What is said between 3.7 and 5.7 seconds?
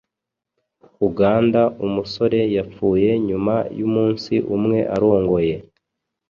y’umunsi umwe arongoye